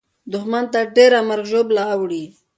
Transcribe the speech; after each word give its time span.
دښمن 0.33 0.65
ته 0.73 0.79
ډېره 0.95 1.19
مرګ 1.29 1.43
او 1.45 1.49
ژوبله 1.51 1.83
اوړي. 1.93 2.23